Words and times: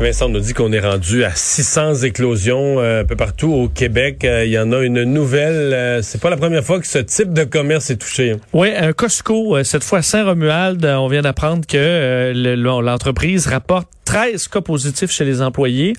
Vincent 0.00 0.28
nous 0.28 0.38
dit 0.38 0.54
qu'on 0.54 0.72
est 0.72 0.78
rendu 0.78 1.24
à 1.24 1.32
600 1.34 2.04
éclosions 2.04 2.78
euh, 2.78 3.02
un 3.02 3.04
peu 3.04 3.16
partout 3.16 3.52
au 3.52 3.68
Québec. 3.68 4.24
Euh, 4.24 4.44
il 4.44 4.52
y 4.52 4.58
en 4.58 4.70
a 4.70 4.80
une 4.80 5.02
nouvelle. 5.02 5.72
Euh, 5.74 6.02
c'est 6.02 6.20
pas 6.20 6.30
la 6.30 6.36
première 6.36 6.62
fois 6.62 6.78
que 6.78 6.86
ce 6.86 6.98
type 6.98 7.32
de 7.32 7.42
commerce 7.42 7.90
est 7.90 7.96
touché. 7.96 8.30
Hein. 8.30 8.36
Oui, 8.52 8.70
un 8.76 8.92
Costco, 8.92 9.60
cette 9.64 9.82
fois 9.82 10.00
Saint-Romuald. 10.00 10.84
On 10.84 11.08
vient 11.08 11.22
d'apprendre 11.22 11.66
que 11.66 12.32
l'entreprise 12.80 13.48
rapporte 13.48 13.88
13 14.08 14.48
cas 14.48 14.62
positifs 14.62 15.10
chez 15.10 15.26
les 15.26 15.42
employés. 15.42 15.92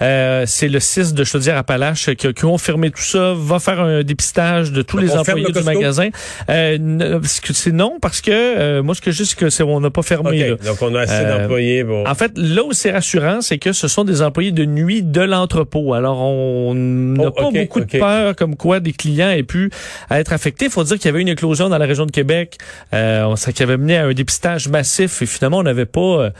Euh, 0.00 0.44
c'est 0.46 0.68
le 0.68 0.78
6 0.78 1.14
de 1.14 1.24
Chaudière-Appalaches 1.24 2.06
qui, 2.14 2.16
qui 2.16 2.26
a 2.28 2.32
confirmé 2.32 2.92
tout 2.92 3.02
ça, 3.02 3.34
va 3.36 3.58
faire 3.58 3.80
un 3.80 4.04
dépistage 4.04 4.70
de 4.70 4.82
tous 4.82 4.98
les 4.98 5.10
employés 5.16 5.50
du 5.50 5.62
magasin. 5.64 6.10
Euh, 6.48 7.18
c'est 7.24 7.72
non, 7.72 7.98
parce 8.00 8.20
que 8.20 8.30
euh, 8.30 8.82
moi, 8.84 8.94
ce 8.94 9.00
que 9.00 9.10
je 9.10 9.24
dis, 9.24 9.26
c'est 9.26 9.36
que 9.36 9.50
c'est 9.50 9.64
on 9.64 9.80
n'a 9.80 9.90
pas 9.90 10.02
fermé. 10.02 10.54
Donc, 10.64 10.80
on 10.80 10.94
a 10.94 11.00
assez 11.00 11.24
d'employés. 11.24 11.84
En 12.06 12.14
fait, 12.14 12.30
là 12.36 12.62
où 12.62 12.72
c'est 12.72 12.92
rassurant, 12.92 13.40
c'est 13.46 13.58
que 13.58 13.72
ce 13.72 13.88
sont 13.88 14.04
des 14.04 14.22
employés 14.22 14.52
de 14.52 14.64
nuit 14.64 15.02
de 15.02 15.20
l'entrepôt. 15.20 15.94
Alors, 15.94 16.20
on 16.20 16.74
n'a 16.74 17.26
oh, 17.26 17.30
pas 17.30 17.50
beaucoup 17.50 17.80
de 17.80 17.98
peur 17.98 18.36
comme 18.36 18.56
quoi 18.56 18.80
des 18.80 18.92
clients 18.92 19.30
aient 19.30 19.42
pu 19.42 19.70
être 20.10 20.32
affectés. 20.32 20.66
Il 20.66 20.70
faut 20.70 20.84
dire 20.84 20.96
qu'il 20.96 21.06
y 21.06 21.08
avait 21.08 21.22
une 21.22 21.28
éclosion 21.28 21.68
dans 21.68 21.78
la 21.78 21.86
région 21.86 22.06
de 22.06 22.10
Québec. 22.10 22.58
Euh, 22.92 23.34
qu'il 23.36 23.62
avait 23.62 23.76
mené 23.76 23.96
à 23.96 24.06
un 24.06 24.12
dépistage 24.12 24.68
massif 24.68 25.22
et 25.22 25.26
finalement, 25.26 25.58
on 25.58 25.62
n'avait 25.62 25.86
pas 25.86 26.32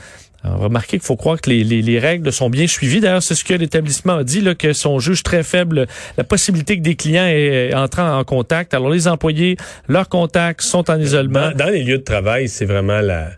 remarquez 0.43 0.97
qu'il 0.97 1.05
faut 1.05 1.15
croire 1.15 1.39
que 1.41 1.49
les, 1.49 1.63
les, 1.63 1.99
règles 1.99 2.31
sont 2.31 2.49
bien 2.49 2.67
suivies. 2.67 2.99
D'ailleurs, 2.99 3.23
c'est 3.23 3.35
ce 3.35 3.43
que 3.43 3.53
l'établissement 3.53 4.17
a 4.17 4.23
dit, 4.23 4.41
là, 4.41 4.55
que 4.55 4.73
son 4.73 4.99
juge 4.99 5.23
très 5.23 5.43
faible 5.43 5.87
la 6.17 6.23
possibilité 6.23 6.77
que 6.77 6.83
des 6.83 6.95
clients 6.95 7.27
entrent 7.75 7.99
en 7.99 8.23
contact. 8.23 8.73
Alors, 8.73 8.89
les 8.89 9.07
employés, 9.07 9.57
leurs 9.87 10.09
contacts 10.09 10.61
sont 10.61 10.89
en 10.89 10.99
isolement. 10.99 11.51
Dans, 11.55 11.69
les 11.69 11.83
lieux 11.83 11.97
de 11.97 12.03
travail, 12.03 12.47
c'est 12.47 12.65
vraiment 12.65 13.01
la... 13.01 13.29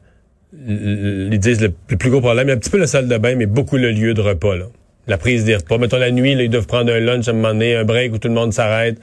Ils 0.53 1.39
disent 1.39 1.61
le, 1.61 1.69
plus 1.69 2.09
gros 2.09 2.21
problème. 2.21 2.47
Il 2.47 2.49
y 2.49 2.53
a 2.53 2.55
un 2.55 2.59
petit 2.59 2.71
peu 2.71 2.77
la 2.77 2.87
salle 2.87 3.07
de 3.07 3.17
bain, 3.17 3.35
mais 3.35 3.45
beaucoup 3.45 3.77
le 3.77 3.91
lieu 3.91 4.13
de 4.13 4.21
repas. 4.21 4.55
Là. 4.55 4.65
La 5.07 5.17
prise 5.17 5.45
des 5.45 5.55
repas. 5.55 5.77
Mettons 5.77 5.97
la 5.97 6.11
nuit, 6.11 6.35
là, 6.35 6.43
ils 6.43 6.49
doivent 6.49 6.67
prendre 6.67 6.91
un 6.91 6.99
lunch 6.99 7.27
à 7.27 7.31
un 7.31 7.33
moment 7.35 7.49
donné, 7.49 7.75
un 7.75 7.83
break 7.83 8.13
où 8.13 8.17
tout 8.17 8.27
le 8.27 8.33
monde 8.33 8.53
s'arrête. 8.53 8.97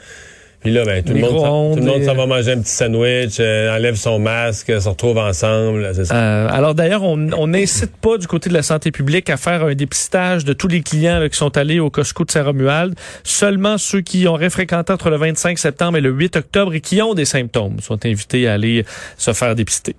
Puis 0.61 0.73
là, 0.73 0.85
ben, 0.85 1.03
tout, 1.05 1.13
le 1.13 1.21
monde, 1.21 1.79
tout 1.79 1.85
le 1.85 1.87
monde 1.87 2.03
s'en 2.03 2.15
va 2.15 2.27
manger 2.27 2.53
un 2.53 2.61
petit 2.61 2.73
sandwich, 2.73 3.37
euh, 3.39 3.77
enlève 3.77 3.95
son 3.95 4.19
masque, 4.19 4.73
se 4.81 4.89
retrouve 4.89 5.19
ensemble. 5.19 5.95
Ça. 5.95 6.17
Euh, 6.17 6.49
alors 6.51 6.75
d'ailleurs, 6.75 7.05
on 7.05 7.47
n'incite 7.47 7.95
pas 7.97 8.19
du 8.19 8.27
côté 8.27 8.49
de 8.49 8.55
la 8.55 8.63
santé 8.63 8.91
publique 8.91 9.31
à 9.31 9.37
faire 9.37 9.65
un 9.65 9.75
dépistage 9.75 10.45
de 10.45 10.53
tous 10.53 10.67
les 10.67 10.81
clients 10.81 11.29
qui 11.31 11.37
sont 11.37 11.57
allés 11.57 11.79
au 11.79 11.91
Costco 11.91 12.25
de 12.25 12.31
Saint-Romuald. 12.31 12.95
Seulement 13.23 13.79
ceux 13.79 14.01
qui 14.01 14.27
ont 14.27 14.35
réfréquenté 14.35 14.93
entre 14.93 15.11
le 15.11 15.19
25 15.19 15.59
septembre 15.59 15.99
et 15.99 16.01
le 16.01 16.11
8 16.11 16.37
octobre 16.37 16.75
et 16.75 16.81
qui 16.81 17.01
ont 17.01 17.15
des 17.15 17.27
symptômes 17.27 17.79
sont 17.81 18.05
invités 18.05 18.49
à 18.49 18.55
aller 18.55 18.85
se 19.19 19.33
faire 19.33 19.55
dépister. 19.55 19.95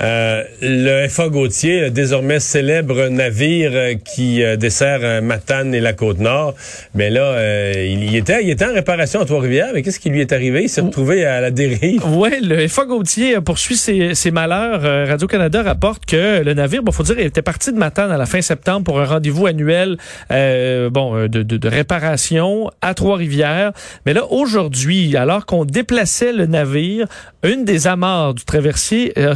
Euh, 0.00 0.42
le 0.60 1.06
FA 1.08 1.28
Gauthier, 1.28 1.90
désormais 1.90 2.40
célèbre 2.40 3.08
navire 3.08 3.70
euh, 3.74 3.94
qui 3.94 4.42
euh, 4.42 4.56
dessert 4.56 5.22
Matane 5.22 5.74
et 5.74 5.80
la 5.80 5.92
Côte-Nord, 5.92 6.54
mais 6.94 7.10
là, 7.10 7.72
il, 7.74 8.14
était, 8.16 8.42
il 8.42 8.50
était 8.50 8.64
en 8.64 8.72
réparation 8.72 9.20
à 9.20 9.24
Trois-Rivières, 9.24 9.70
mais 9.74 9.82
qu'est-ce 9.82 10.00
qui 10.00 10.10
lui 10.10 10.20
est 10.20 10.32
arrivé? 10.32 10.64
Il 10.64 10.68
s'est 10.68 10.80
retrouvé 10.80 11.24
à 11.24 11.40
la 11.40 11.50
dérive. 11.50 12.02
Oui, 12.12 12.30
le 12.42 12.68
FA 12.68 12.84
Gauthier 12.84 13.40
poursuit 13.40 13.76
ses, 13.76 14.14
ses 14.14 14.30
malheurs. 14.30 15.08
Radio-Canada 15.08 15.62
rapporte 15.62 16.04
que 16.04 16.42
le 16.42 16.54
navire, 16.54 16.82
bon, 16.82 16.92
faut 16.92 17.02
dire, 17.02 17.18
il 17.18 17.26
était 17.26 17.42
parti 17.42 17.72
de 17.72 17.78
Matane 17.78 18.12
à 18.12 18.16
la 18.16 18.26
fin 18.26 18.40
septembre 18.40 18.84
pour 18.84 19.00
un 19.00 19.04
rendez-vous 19.04 19.46
annuel 19.46 19.96
bon, 20.30 21.22
de, 21.22 21.42
de, 21.42 21.56
de 21.56 21.68
réparation 21.68 22.70
à 22.80 22.94
Trois-Rivières. 22.94 23.72
Mais 24.06 24.12
là, 24.12 24.26
aujourd'hui, 24.30 25.16
alors 25.16 25.46
qu'on 25.46 25.64
déplaçait 25.64 26.32
le 26.32 26.46
navire, 26.46 27.06
une 27.42 27.64
des 27.64 27.86
amarres 27.86 28.34
du 28.34 28.44
traversier 28.44 29.18
a 29.18 29.34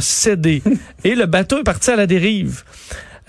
et 1.03 1.15
le 1.15 1.25
bateau 1.25 1.59
est 1.59 1.63
parti 1.63 1.91
à 1.91 1.95
la 1.95 2.07
dérive. 2.07 2.63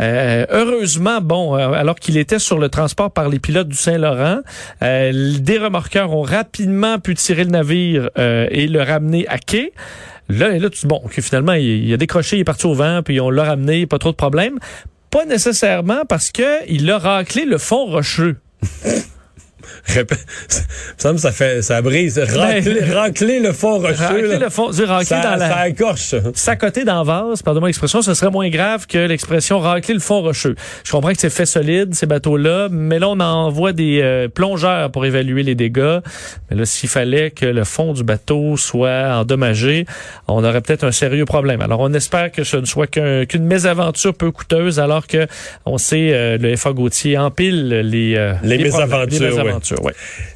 Euh, 0.01 0.47
heureusement, 0.51 1.21
bon, 1.21 1.57
euh, 1.57 1.73
alors 1.73 1.97
qu'il 1.97 2.17
était 2.17 2.39
sur 2.39 2.59
le 2.59 2.69
transport 2.69 3.11
par 3.11 3.29
les 3.29 3.39
pilotes 3.39 3.69
du 3.69 3.77
Saint-Laurent, 3.77 4.41
euh, 4.83 5.39
des 5.39 5.59
remorqueurs 5.59 6.13
ont 6.13 6.23
rapidement 6.23 6.99
pu 6.99 7.15
tirer 7.15 7.45
le 7.45 7.51
navire 7.51 8.11
et 8.17 8.67
le 8.69 8.83
ramener 8.83 9.27
à 9.29 9.39
quai. 9.39 9.73
Là, 10.29 10.57
là, 10.59 10.71
tu 10.71 10.87
bon, 10.87 11.03
finalement, 11.09 11.55
il, 11.55 11.93
a 11.93 11.97
décroché, 11.97 12.37
il 12.37 12.41
est 12.41 12.45
parti 12.45 12.67
au 12.67 12.75
vent, 12.75 13.01
puis 13.03 13.21
on 13.21 13.31
l'a 13.31 13.45
ramené, 13.45 13.87
pas 13.87 13.99
trop 13.99 14.11
de 14.11 14.17
problème. 14.17 14.59
Pas 15.11 15.25
nécessairement 15.25 16.05
parce 16.07 16.31
que 16.31 16.69
il 16.69 16.91
a 16.91 16.99
raclé 16.99 17.45
le 17.45 17.59
fond 17.59 17.87
rocheux. 17.87 18.37
Ça 20.97 21.13
me 21.13 21.19
ça 21.19 21.33
fait 21.33 21.63
ça 21.63 21.83
brise. 21.83 22.19
Racler, 22.19 22.81
ben, 22.81 22.93
racler 22.95 23.41
le 23.41 23.53
fond 23.53 23.79
rocheux 23.79 23.95
racler 23.95 24.39
le 24.39 24.51
fond 24.51 24.67
racler 24.67 25.05
ça, 25.05 25.21
dans 25.23 25.37
la 25.37 25.49
ça 25.49 25.69
écorche 25.69 26.15
sacoter 26.35 26.85
dans 26.85 27.03
vase 27.03 27.43
pardon 27.43 27.65
l'expression 27.65 28.03
ce 28.03 28.15
serait 28.15 28.31
moins 28.31 28.49
grave 28.49 28.87
que 28.87 28.99
l'expression 28.99 29.59
racler 29.59 29.95
le 29.95 30.01
fond 30.01 30.21
rocheux. 30.21 30.55
Je 30.85 30.93
comprends 30.93 31.13
que 31.13 31.21
c'est 31.21 31.31
fait 31.31 31.47
solide 31.47 31.95
ces 31.95 32.07
bateaux 32.07 32.37
là 32.37 32.69
mais 32.71 32.99
là 32.99 33.09
on 33.09 33.21
envoie 33.21 33.73
des 33.73 34.01
euh, 34.03 34.29
plongeurs 34.29 34.91
pour 34.91 35.07
évaluer 35.07 35.43
les 35.43 35.55
dégâts. 35.55 35.99
Mais 36.51 36.57
là 36.57 36.65
s'il 36.65 36.89
fallait 36.89 37.31
que 37.31 37.47
le 37.47 37.65
fond 37.65 37.93
du 37.93 38.05
bateau 38.05 38.57
soit 38.57 39.17
endommagé 39.19 39.87
on 40.27 40.45
aurait 40.45 40.61
peut-être 40.61 40.85
un 40.85 40.93
sérieux 40.93 41.25
problème. 41.25 41.61
Alors 41.61 41.81
on 41.81 41.93
espère 41.93 42.31
que 42.33 42.45
ce 42.45 42.57
ne 42.57 42.67
soit 42.67 42.87
qu'une 42.87 43.45
mésaventure 43.45 44.15
peu 44.15 44.31
coûteuse 44.31 44.81
alors 44.81 45.07
que 45.07 45.27
on 45.67 45.79
sait 45.79 46.11
euh, 46.13 46.39
le 46.39 46.57
FA 46.57 46.73
Gauthier 46.73 47.19
empile 47.19 47.69
les 47.69 48.17
euh, 48.17 48.35
les, 48.43 48.59
mésaventures, 48.59 49.58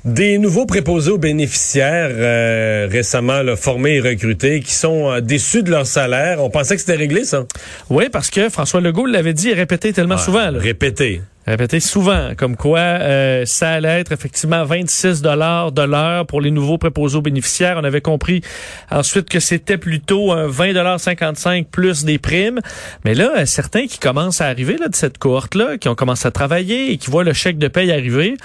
des 0.05 0.38
nouveaux 0.38 0.66
préposés 0.66 1.10
aux 1.10 1.19
bénéficiaires 1.19 2.10
euh, 2.10 2.88
récemment 2.91 3.43
formés 3.56 3.97
et 3.97 4.00
recrutés 4.00 4.60
qui 4.60 4.75
sont 4.75 5.10
euh, 5.10 5.21
déçus 5.21 5.62
de 5.62 5.71
leur 5.71 5.87
salaire. 5.87 6.43
On 6.43 6.50
pensait 6.50 6.75
que 6.75 6.81
c'était 6.81 6.97
réglé, 6.97 7.25
ça? 7.25 7.44
Oui, 7.91 8.09
parce 8.10 8.31
que 8.31 8.49
François 8.49 8.81
Legault 8.81 9.06
l'avait 9.06 9.34
dit 9.34 9.50
et 9.50 9.55
répété 9.55 9.93
tellement 9.93 10.19
souvent. 10.19 10.50
Répété. 10.53 11.22
Répété 11.44 11.81
souvent, 11.81 12.34
comme 12.37 12.56
quoi 12.56 12.78
euh, 12.78 13.44
ça 13.47 13.71
allait 13.71 14.00
être 14.00 14.12
effectivement 14.12 14.65
26 14.65 15.22
dollars 15.22 15.72
de 15.72 15.83
l'heure 15.83 16.25
pour 16.25 16.41
les 16.41 16.53
nouveaux 16.53 16.78
préposés 16.78 17.19
aux 17.19 17.22
bénéficiaires. 17.22 17.77
On 17.81 17.84
avait 17.84 18.00
compris 18.00 18.43
ensuite 18.93 19.28
que 19.28 19.41
c'était 19.41 19.77
plutôt 19.77 20.31
un 20.31 20.47
20 20.47 20.72
dollars 20.72 21.00
55 21.00 21.66
plus 21.66 22.04
des 22.04 22.19
primes. 22.19 22.60
Mais 23.04 23.15
là, 23.15 23.44
certains 23.44 23.89
qui 23.89 23.99
commencent 23.99 24.41
à 24.41 24.47
arriver 24.47 24.77
là, 24.78 24.87
de 24.87 24.94
cette 24.94 25.19
cohorte-là, 25.19 25.78
qui 25.78 25.89
ont 25.89 25.97
commencé 25.97 26.28
à 26.28 26.31
travailler 26.31 26.93
et 26.93 26.97
qui 26.97 27.10
voient 27.10 27.25
le 27.25 27.33
chèque 27.33 27.59
de 27.59 27.66
paye 27.66 27.91
arriver, 27.91 28.37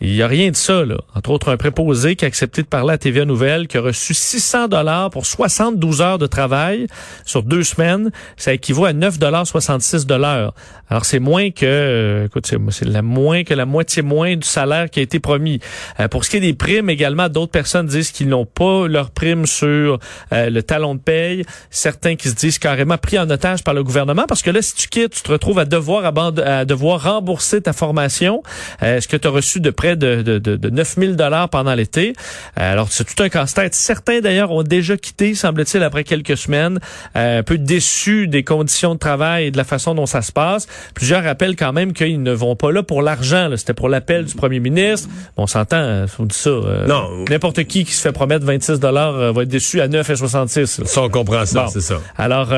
il 0.00 0.12
n'y 0.12 0.22
a 0.22 0.26
rien 0.26 0.50
de 0.50 0.56
ça, 0.56 0.84
là. 0.84 0.96
Entre 1.14 1.30
autres, 1.30 1.50
un 1.50 1.56
préposé 1.56 2.16
qui 2.16 2.24
a 2.24 2.28
accepté 2.28 2.62
de 2.62 2.66
parler 2.66 2.94
à 2.94 2.98
TVA 2.98 3.24
Nouvelle, 3.24 3.68
qui 3.68 3.78
a 3.78 3.80
reçu 3.80 4.12
600 4.12 4.68
dollars 4.68 5.10
pour 5.10 5.24
72 5.24 6.02
heures 6.02 6.18
de 6.18 6.26
travail 6.26 6.88
sur 7.24 7.42
deux 7.42 7.62
semaines. 7.62 8.10
Ça 8.36 8.52
équivaut 8.52 8.84
à 8.84 8.92
9 8.92 9.18
dollars 9.18 9.46
66 9.46 10.04
dollars. 10.04 10.52
Alors, 10.90 11.04
c'est 11.04 11.20
moins 11.20 11.50
que, 11.50 11.64
euh, 11.64 12.28
c'est 12.70 12.84
la 12.84 13.02
moins 13.02 13.44
que 13.44 13.54
la 13.54 13.66
moitié 13.66 14.02
moins 14.02 14.36
du 14.36 14.46
salaire 14.46 14.90
qui 14.90 15.00
a 15.00 15.02
été 15.02 15.20
promis. 15.20 15.60
Euh, 16.00 16.08
pour 16.08 16.24
ce 16.24 16.30
qui 16.30 16.36
est 16.36 16.40
des 16.40 16.54
primes, 16.54 16.90
également, 16.90 17.28
d'autres 17.28 17.52
personnes 17.52 17.86
disent 17.86 18.10
qu'ils 18.10 18.28
n'ont 18.28 18.46
pas 18.46 18.86
leur 18.88 19.10
prime 19.10 19.46
sur 19.46 19.98
euh, 20.32 20.50
le 20.50 20.62
talon 20.62 20.96
de 20.96 21.00
paye. 21.00 21.44
Certains 21.70 22.16
qui 22.16 22.28
se 22.28 22.34
disent 22.34 22.58
carrément 22.58 22.98
pris 22.98 23.18
en 23.18 23.30
otage 23.30 23.64
par 23.64 23.74
le 23.74 23.82
gouvernement 23.82 24.24
parce 24.28 24.42
que 24.42 24.50
là, 24.50 24.60
si 24.60 24.74
tu 24.74 24.88
quittes, 24.88 25.14
tu 25.14 25.22
te 25.22 25.32
retrouves 25.32 25.58
à 25.58 25.64
devoir, 25.64 26.12
à 26.44 26.64
devoir 26.64 27.02
rembourser 27.02 27.62
ta 27.62 27.72
formation. 27.72 28.42
Est-ce 28.82 29.08
que 29.08 29.16
tu 29.16 29.26
as 29.26 29.30
reçu 29.30 29.60
de 29.60 29.70
près 29.84 29.96
de, 29.96 30.22
de, 30.22 30.38
de, 30.38 30.56
de 30.56 30.70
9000 30.70 31.14
dollars 31.14 31.50
pendant 31.50 31.74
l'été. 31.74 32.14
Euh, 32.58 32.72
alors, 32.72 32.88
c'est 32.90 33.04
tout 33.04 33.22
un 33.22 33.28
casse-tête. 33.28 33.74
Certains, 33.74 34.20
d'ailleurs, 34.20 34.50
ont 34.50 34.62
déjà 34.62 34.96
quitté, 34.96 35.34
semble-t-il, 35.34 35.82
après 35.82 36.04
quelques 36.04 36.38
semaines, 36.38 36.78
euh, 37.16 37.40
un 37.40 37.42
peu 37.42 37.58
déçus 37.58 38.26
des 38.26 38.44
conditions 38.44 38.94
de 38.94 38.98
travail 38.98 39.46
et 39.46 39.50
de 39.50 39.58
la 39.58 39.64
façon 39.64 39.94
dont 39.94 40.06
ça 40.06 40.22
se 40.22 40.32
passe. 40.32 40.66
Plusieurs 40.94 41.22
rappellent 41.22 41.56
quand 41.56 41.74
même 41.74 41.92
qu'ils 41.92 42.22
ne 42.22 42.32
vont 42.32 42.56
pas 42.56 42.72
là 42.72 42.82
pour 42.82 43.02
l'argent. 43.02 43.50
C'était 43.56 43.74
pour 43.74 43.90
l'appel 43.90 44.24
du 44.24 44.34
premier 44.34 44.58
ministre. 44.58 45.08
on 45.36 45.46
s'entend, 45.46 45.76
euh, 45.76 46.06
on 46.18 46.24
dit 46.24 46.34
ça. 46.34 46.50
non. 46.88 47.24
N'importe 47.28 47.64
qui 47.64 47.84
qui 47.84 47.92
se 47.92 48.00
fait 48.00 48.12
promettre 48.12 48.46
26 48.46 48.80
dollars 48.80 49.34
va 49.34 49.42
être 49.42 49.48
déçu 49.48 49.82
à 49.82 49.88
9,66. 49.88 50.84
Ça, 50.86 51.02
on 51.02 51.10
comprend 51.10 51.44
ça, 51.44 51.66
c'est 51.70 51.80
ça. 51.82 52.00
Alors, 52.16 52.48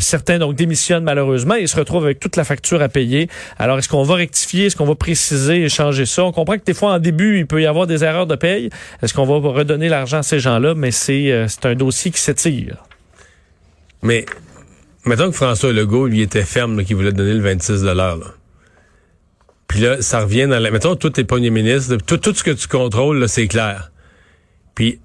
certains, 0.00 0.38
donc, 0.38 0.54
démissionnent 0.54 1.04
malheureusement 1.04 1.56
et 1.56 1.66
se 1.66 1.76
retrouvent 1.76 2.04
avec 2.04 2.20
toute 2.20 2.36
la 2.36 2.44
facture 2.44 2.80
à 2.80 2.88
payer. 2.88 3.28
Alors, 3.58 3.78
est-ce 3.78 3.88
qu'on 3.88 4.02
va 4.02 4.14
rectifier? 4.14 4.66
Est-ce 4.66 4.76
qu'on 4.76 4.86
va 4.86 4.94
préciser 4.94 5.62
et 5.64 5.68
changer 5.68 6.06
ça? 6.06 6.24
On 6.24 6.32
comprend 6.32 6.56
que 6.56 6.69
des 6.70 6.74
fois, 6.74 6.92
en 6.92 6.98
début, 7.00 7.38
il 7.38 7.48
peut 7.48 7.60
y 7.60 7.66
avoir 7.66 7.88
des 7.88 8.04
erreurs 8.04 8.28
de 8.28 8.36
paye. 8.36 8.70
Est-ce 9.02 9.12
qu'on 9.12 9.26
va 9.26 9.48
redonner 9.50 9.88
l'argent 9.88 10.18
à 10.18 10.22
ces 10.22 10.38
gens-là? 10.38 10.74
Mais 10.76 10.92
c'est 10.92 11.32
euh, 11.32 11.48
un 11.64 11.74
dossier 11.74 12.12
qui 12.12 12.20
s'étire. 12.20 12.84
Mais, 14.02 14.24
mettons 15.04 15.30
que 15.30 15.36
François 15.36 15.72
Legault, 15.72 16.06
lui, 16.06 16.22
était 16.22 16.44
ferme, 16.44 16.84
qu'il 16.84 16.94
voulait 16.94 17.12
donner 17.12 17.34
le 17.34 17.40
26 17.40 17.82
là. 17.82 18.16
Puis 19.66 19.80
là, 19.80 20.00
ça 20.00 20.20
revient 20.20 20.46
dans 20.46 20.60
la... 20.60 20.70
Mettons, 20.70 20.94
toi, 20.94 21.10
t'es 21.10 21.24
premier 21.24 21.50
ministre, 21.50 21.96
tout, 22.06 22.18
tout 22.18 22.34
ce 22.34 22.44
que 22.44 22.52
tu 22.52 22.68
contrôles, 22.68 23.28
c'est 23.28 23.48
clair. 23.48 23.90
Puis, 24.76 25.00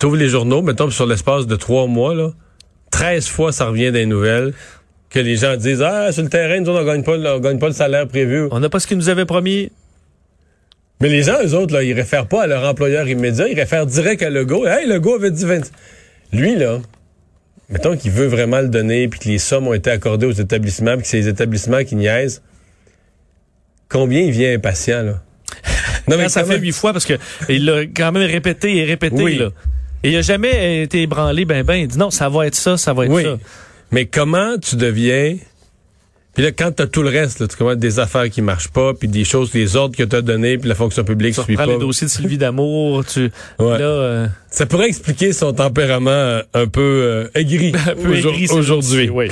tu 0.00 0.06
ouvres 0.06 0.16
les 0.16 0.28
journaux, 0.28 0.62
mettons, 0.62 0.90
sur 0.90 1.06
l'espace 1.06 1.46
de 1.46 1.54
trois 1.54 1.86
mois, 1.86 2.12
là, 2.12 2.32
13 2.90 3.28
fois 3.28 3.52
ça 3.52 3.66
revient 3.66 3.92
des 3.92 4.06
nouvelles 4.06 4.52
que 5.10 5.18
les 5.20 5.36
gens 5.36 5.56
disent 5.56 5.82
ah 5.82 6.10
sur 6.10 6.22
le 6.22 6.28
terrain 6.28 6.58
nous 6.60 6.68
autres, 6.70 6.82
on 6.82 6.86
gagne 6.86 7.02
pas 7.02 7.16
on 7.16 7.38
gagne 7.38 7.58
pas 7.58 7.68
le 7.68 7.74
salaire 7.74 8.08
prévu. 8.08 8.48
On 8.50 8.60
n'a 8.60 8.68
pas 8.68 8.80
ce 8.80 8.86
qu'ils 8.86 8.96
nous 8.96 9.08
avaient 9.08 9.26
promis. 9.26 9.70
Mais 11.00 11.08
les 11.08 11.22
gens 11.22 11.36
eux 11.44 11.54
autres 11.54 11.74
là, 11.74 11.82
ils 11.82 11.92
réfèrent 11.92 12.26
pas 12.26 12.42
à 12.42 12.46
leur 12.46 12.64
employeur 12.68 13.08
immédiat, 13.08 13.48
ils 13.48 13.58
réfèrent 13.58 13.86
direct 13.86 14.22
à 14.22 14.30
Legault. 14.30 14.66
Hey 14.66 14.86
Legault 14.88 15.14
avait 15.14 15.30
dit 15.30 15.44
20. 15.44 15.70
Lui 16.32 16.56
là, 16.56 16.80
mettons 17.68 17.96
qu'il 17.96 18.10
veut 18.10 18.26
vraiment 18.26 18.60
le 18.60 18.68
donner 18.68 19.06
puis 19.08 19.20
que 19.20 19.28
les 19.28 19.38
sommes 19.38 19.68
ont 19.68 19.74
été 19.74 19.90
accordées 19.90 20.26
aux 20.26 20.32
établissements 20.32 20.94
puis 20.94 21.02
que 21.02 21.08
c'est 21.08 21.18
les 21.18 21.28
établissements 21.28 21.84
qui 21.84 21.94
niaisent. 21.96 22.42
Combien 23.88 24.20
il 24.20 24.32
vient 24.32 24.52
impatient 24.54 25.02
là? 25.02 25.22
Non 26.08 26.16
mais 26.16 26.28
ça 26.30 26.42
fait 26.44 26.58
huit 26.58 26.72
fois 26.72 26.92
parce 26.92 27.04
que 27.04 27.14
il 27.50 27.64
l'a 27.66 27.82
quand 27.84 28.12
même 28.12 28.28
répété 28.28 28.78
et 28.78 28.84
répété 28.84 29.22
Oui. 29.22 29.36
là. 29.38 29.50
Et 30.02 30.10
il 30.10 30.16
a 30.16 30.22
jamais 30.22 30.82
été 30.82 31.02
ébranlé 31.02 31.44
ben 31.44 31.62
ben, 31.64 31.74
il 31.74 31.86
dit 31.88 31.98
non, 31.98 32.10
ça 32.10 32.28
va 32.28 32.46
être 32.46 32.54
ça, 32.54 32.76
ça 32.78 32.92
va 32.94 33.04
être 33.04 33.12
Oui. 33.12 33.24
ça. 33.24 33.36
Mais 33.92 34.06
comment 34.06 34.56
tu 34.58 34.76
deviens. 34.76 35.36
Puis 36.34 36.44
là, 36.44 36.52
quand 36.52 36.70
t'as 36.70 36.86
tout 36.86 37.02
le 37.02 37.08
reste, 37.08 37.40
là, 37.40 37.48
tu 37.48 37.56
commences 37.56 37.78
des 37.78 37.98
affaires 37.98 38.30
qui 38.30 38.42
marchent 38.42 38.68
pas, 38.68 38.94
puis 38.94 39.08
des 39.08 39.24
choses, 39.24 39.52
les 39.54 39.74
ordres 39.74 39.96
que 39.96 40.04
t'as 40.04 40.20
donnés, 40.20 40.56
puis 40.58 40.68
la 40.68 40.74
fonction 40.76 41.02
publique 41.02 41.34
Tu 41.34 41.42
suit 41.42 41.56
pas. 41.56 41.66
les 41.66 41.78
dossiers 41.78 42.06
de 42.06 42.12
Sylvie 42.12 42.38
Damour, 42.38 43.04
tu 43.04 43.30
Ouais. 43.58 43.78
là 43.78 43.84
euh, 43.84 44.26
Ça 44.50 44.64
pourrait 44.64 44.88
expliquer 44.88 45.32
son 45.34 45.52
tempérament 45.52 46.10
euh, 46.10 46.42
un 46.54 46.66
peu 46.66 46.80
euh, 46.80 47.28
aigri, 47.34 47.72
aujourd- 48.08 48.34
aujourd'hui. 48.52 49.10
Oui. 49.10 49.28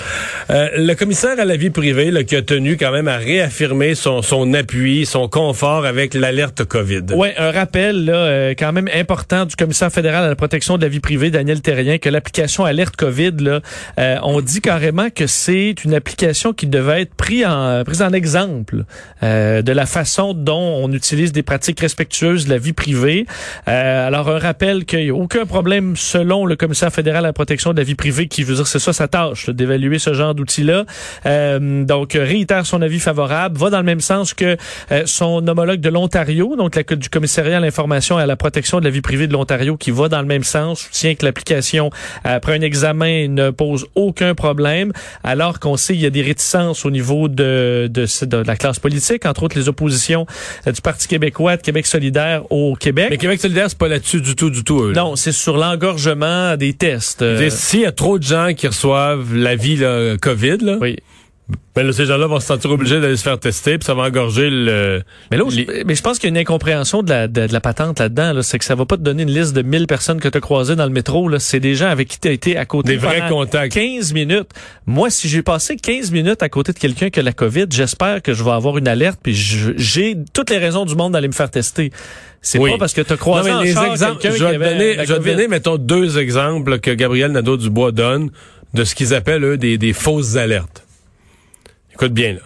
Euh, 0.50 0.68
le 0.76 0.92
commissaire 0.94 1.40
à 1.40 1.44
la 1.46 1.56
vie 1.56 1.70
privée, 1.70 2.10
là, 2.10 2.22
qui 2.22 2.36
a 2.36 2.42
tenu 2.42 2.76
quand 2.76 2.92
même 2.92 3.08
à 3.08 3.16
réaffirmer 3.16 3.94
son, 3.94 4.20
son 4.20 4.52
appui, 4.52 5.06
son 5.06 5.26
confort 5.28 5.86
avec 5.86 6.12
l'alerte 6.12 6.64
COVID. 6.64 7.14
Ouais, 7.14 7.34
un 7.38 7.50
rappel 7.50 8.04
là, 8.04 8.14
euh, 8.14 8.54
quand 8.58 8.72
même 8.72 8.90
important 8.94 9.46
du 9.46 9.56
commissaire 9.56 9.90
fédéral 9.90 10.24
à 10.24 10.28
la 10.28 10.36
protection 10.36 10.76
de 10.76 10.82
la 10.82 10.88
vie 10.88 11.00
privée, 11.00 11.30
Daniel 11.30 11.62
Terrien, 11.62 11.96
que 11.96 12.10
l'application 12.10 12.64
Alerte 12.66 12.96
COVID, 12.96 13.32
là, 13.40 13.60
on 14.22 14.40
dit 14.42 14.60
carrément 14.60 15.08
que 15.08 15.26
c'est 15.26 15.74
une 15.84 15.94
application 15.94 16.52
qui 16.52 16.66
devait 16.66 17.02
être 17.02 17.14
prise 17.14 17.46
en, 17.46 17.82
prise 17.84 18.02
en 18.02 18.12
exemple 18.12 18.84
de 19.22 19.72
la 19.72 19.86
façon 19.86 20.34
dont 20.34 20.80
on 20.82 20.92
utilise 20.92 21.32
des 21.32 21.42
pratiques 21.42 21.80
respectueuses 21.80 22.44
de 22.44 22.50
la 22.50 22.58
vie 22.58 22.72
privée. 22.72 23.26
Alors, 23.66 24.28
un 24.28 24.38
rappel 24.38 24.84
qu'il 24.84 25.05
aucun 25.10 25.46
problème 25.46 25.96
selon 25.96 26.46
le 26.46 26.56
commissaire 26.56 26.92
fédéral 26.92 27.24
à 27.24 27.28
la 27.28 27.32
protection 27.32 27.72
de 27.72 27.78
la 27.78 27.84
vie 27.84 27.94
privée, 27.94 28.28
qui 28.28 28.42
veut 28.42 28.54
dire 28.54 28.66
c'est 28.66 28.78
ça 28.78 28.92
sa 28.92 29.08
tâche, 29.08 29.50
d'évaluer 29.50 29.98
ce 29.98 30.12
genre 30.14 30.34
d'outils-là. 30.34 30.84
Euh, 31.26 31.84
donc, 31.84 32.12
réitère 32.12 32.66
son 32.66 32.82
avis 32.82 33.00
favorable, 33.00 33.58
va 33.58 33.70
dans 33.70 33.78
le 33.78 33.84
même 33.84 34.00
sens 34.00 34.34
que 34.34 34.56
euh, 34.92 35.02
son 35.06 35.46
homologue 35.46 35.80
de 35.80 35.88
l'Ontario, 35.88 36.56
donc 36.56 36.76
la, 36.76 36.82
du 36.82 37.08
commissariat 37.08 37.58
à 37.58 37.60
l'information 37.60 38.18
et 38.18 38.22
à 38.22 38.26
la 38.26 38.36
protection 38.36 38.80
de 38.80 38.84
la 38.84 38.90
vie 38.90 39.00
privée 39.00 39.26
de 39.26 39.32
l'Ontario, 39.32 39.76
qui 39.76 39.90
va 39.90 40.08
dans 40.08 40.20
le 40.20 40.26
même 40.26 40.44
sens, 40.44 40.80
soutient 40.80 41.14
que 41.14 41.24
l'application, 41.24 41.90
après 42.24 42.56
un 42.56 42.60
examen, 42.60 43.28
ne 43.28 43.50
pose 43.50 43.86
aucun 43.94 44.34
problème, 44.34 44.92
alors 45.24 45.60
qu'on 45.60 45.76
sait 45.76 45.94
qu'il 45.94 46.02
y 46.02 46.06
a 46.06 46.10
des 46.10 46.22
réticences 46.22 46.84
au 46.84 46.90
niveau 46.90 47.28
de, 47.28 47.88
de, 47.90 48.26
de 48.26 48.36
la 48.36 48.56
classe 48.56 48.78
politique, 48.78 49.26
entre 49.26 49.44
autres 49.44 49.58
les 49.58 49.68
oppositions 49.68 50.26
euh, 50.66 50.72
du 50.72 50.80
Parti 50.80 51.08
québécois, 51.08 51.56
de 51.56 51.62
Québec 51.62 51.86
solidaire 51.86 52.50
au 52.50 52.74
Québec. 52.76 53.08
Mais 53.10 53.18
Québec 53.18 53.40
solidaire, 53.40 53.66
c'est 53.68 53.78
pas 53.78 53.88
là-dessus 53.88 54.20
du 54.20 54.34
tout, 54.34 54.50
du 54.50 54.64
tout. 54.64 54.82
eux. 54.82 54.92
Non, 54.96 55.14
c'est 55.16 55.32
sur 55.32 55.56
l'engorgement 55.56 56.56
des 56.56 56.72
tests. 56.72 57.22
Euh, 57.22 57.50
S'il 57.50 57.80
y 57.80 57.86
a 57.86 57.92
trop 57.92 58.18
de 58.18 58.24
gens 58.24 58.52
qui 58.56 58.66
reçoivent 58.66 59.34
l'avis 59.34 59.82
COVID, 60.20 60.58
là, 60.62 60.78
oui. 60.80 60.96
Ben 61.76 61.86
là, 61.86 61.92
ces 61.92 62.06
gens-là 62.06 62.26
vont 62.26 62.40
se 62.40 62.46
sentir 62.46 62.70
obligés 62.72 63.00
d'aller 63.00 63.16
se 63.16 63.22
faire 63.22 63.38
tester, 63.38 63.78
puis 63.78 63.84
ça 63.86 63.94
va 63.94 64.02
engorger 64.04 64.48
le... 64.50 65.02
Mais 65.30 65.36
là, 65.36 65.44
les- 65.50 65.84
mais 65.84 65.94
je 65.94 66.02
pense 66.02 66.18
qu'il 66.18 66.26
y 66.28 66.30
a 66.32 66.34
une 66.34 66.38
incompréhension 66.38 67.02
de 67.04 67.10
la, 67.10 67.28
de, 67.28 67.46
de 67.46 67.52
la 67.52 67.60
patente 67.60 68.00
là-dedans. 68.00 68.32
Là. 68.32 68.42
C'est 68.42 68.58
que 68.58 68.64
ça 68.64 68.74
va 68.74 68.84
pas 68.84 68.96
te 68.96 69.02
donner 69.02 69.22
une 69.22 69.30
liste 69.30 69.52
de 69.54 69.62
1000 69.62 69.86
personnes 69.86 70.18
que 70.18 70.26
tu 70.28 70.38
as 70.38 70.40
croisées 70.40 70.74
dans 70.74 70.86
le 70.86 70.90
métro. 70.90 71.28
Là. 71.28 71.38
C'est 71.38 71.60
des 71.60 71.74
gens 71.76 71.86
avec 71.88 72.08
qui 72.08 72.18
tu 72.18 72.26
as 72.26 72.32
été 72.32 72.56
à 72.56 72.64
côté 72.64 72.92
Des 72.92 72.96
vrais 72.96 73.28
contacts. 73.28 73.74
15 73.74 74.12
minutes. 74.12 74.48
Moi, 74.86 75.08
si 75.10 75.28
j'ai 75.28 75.42
passé 75.42 75.76
15 75.76 76.10
minutes 76.10 76.42
à 76.42 76.48
côté 76.48 76.72
de 76.72 76.78
quelqu'un 76.78 77.10
qui 77.10 77.20
a 77.20 77.22
la 77.22 77.32
COVID, 77.32 77.66
j'espère 77.70 78.22
que 78.22 78.32
je 78.34 78.42
vais 78.42 78.50
avoir 78.52 78.78
une 78.78 78.88
alerte 78.88 79.20
puis 79.22 79.34
j'ai 79.34 80.16
toutes 80.32 80.50
les 80.50 80.58
raisons 80.58 80.84
du 80.84 80.96
monde 80.96 81.12
d'aller 81.12 81.28
me 81.28 81.32
faire 81.32 81.50
tester. 81.50 81.92
C'est 82.42 82.58
Oui. 82.58 82.70
pas 82.72 82.78
parce 82.78 82.92
que 82.94 83.02
tu 83.02 83.12
as 83.12 83.16
Non, 83.16 83.18
croisé 83.20 83.50
mais 83.50 83.56
en 83.56 83.60
les 83.60 83.70
exemples, 83.92 84.20
je 84.22 84.44
vais 84.44 84.58
donner, 84.58 84.94
je 85.04 85.12
vais 85.12 85.18
te 85.20 85.24
donner, 85.24 85.46
mettons, 85.48 85.76
deux 85.76 86.18
exemples 86.18 86.78
que 86.80 86.90
Gabriel 86.90 87.30
Nadeau-Dubois 87.32 87.92
donne 87.92 88.30
de 88.74 88.84
ce 88.84 88.94
qu'ils 88.94 89.14
appellent, 89.14 89.44
eux, 89.44 89.56
des, 89.58 89.78
des 89.78 89.92
fausses 89.92 90.36
alertes. 90.36 90.85
Écoute 91.96 92.12
bien, 92.12 92.34
là. 92.34 92.40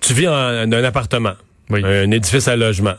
Tu 0.00 0.14
vis 0.14 0.28
en, 0.28 0.66
dans 0.66 0.76
un 0.78 0.84
appartement, 0.84 1.34
Oui. 1.70 1.80
un 1.84 2.10
édifice 2.10 2.48
à 2.48 2.56
logement. 2.56 2.94